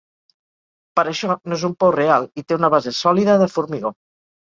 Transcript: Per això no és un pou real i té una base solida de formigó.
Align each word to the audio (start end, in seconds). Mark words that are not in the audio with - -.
Per 0.99 1.03
això 1.11 1.35
no 1.53 1.61
és 1.61 1.67
un 1.71 1.77
pou 1.85 1.95
real 1.99 2.27
i 2.43 2.47
té 2.49 2.61
una 2.61 2.75
base 2.79 2.97
solida 3.05 3.41
de 3.47 3.55
formigó. 3.59 3.97